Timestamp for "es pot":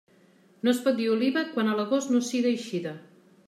0.71-0.97